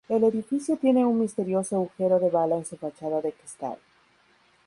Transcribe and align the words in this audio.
El 0.09 0.23
edificio 0.23 0.77
tiene 0.77 1.05
un 1.05 1.19
misterioso 1.19 1.75
agujero 1.75 2.19
de 2.19 2.31
bala 2.31 2.55
en 2.57 2.65
su 2.65 2.75
fachada 2.75 3.21
de 3.21 3.33
cristal. 3.33 3.77